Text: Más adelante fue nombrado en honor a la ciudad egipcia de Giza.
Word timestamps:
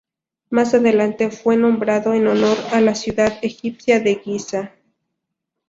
Más 0.49 0.73
adelante 0.73 1.29
fue 1.29 1.57
nombrado 1.57 2.15
en 2.15 2.25
honor 2.25 2.57
a 2.73 2.81
la 2.81 2.95
ciudad 2.95 3.37
egipcia 3.43 3.99
de 3.99 4.15
Giza. 4.15 4.71